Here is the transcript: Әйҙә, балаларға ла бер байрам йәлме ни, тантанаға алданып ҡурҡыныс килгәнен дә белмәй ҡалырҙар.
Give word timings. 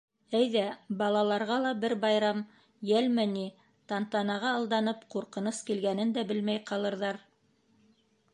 Әйҙә, 0.37 0.61
балаларға 1.01 1.57
ла 1.65 1.73
бер 1.83 1.93
байрам 2.05 2.39
йәлме 2.93 3.25
ни, 3.35 3.43
тантанаға 3.93 4.55
алданып 4.61 5.05
ҡурҡыныс 5.17 5.61
килгәнен 5.69 6.17
дә 6.17 6.25
белмәй 6.33 6.65
ҡалырҙар. 6.73 7.23